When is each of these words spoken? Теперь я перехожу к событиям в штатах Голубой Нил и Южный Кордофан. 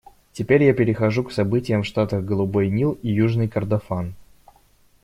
Теперь 0.33 0.63
я 0.63 0.73
перехожу 0.73 1.23
к 1.23 1.31
событиям 1.31 1.83
в 1.83 1.85
штатах 1.85 2.25
Голубой 2.25 2.69
Нил 2.69 2.93
и 3.03 3.09
Южный 3.11 3.47
Кордофан. 3.47 4.15